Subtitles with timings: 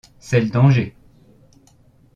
[0.17, 0.95] C’est le danger.